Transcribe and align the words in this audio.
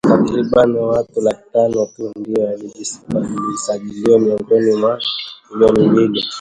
Takriban 0.07 0.75
watu 0.89 1.21
laki 1.21 1.49
tano 1.53 1.85
tu 1.85 2.11
ndio 2.19 2.43
waliosajiliwa 2.43 4.19
miongoni 4.19 4.71
mwa 4.75 4.99
milioni 5.49 5.87
mbili 5.87 6.23